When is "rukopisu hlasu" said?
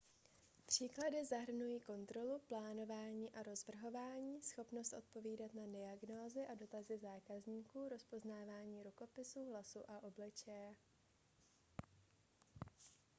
8.83-9.79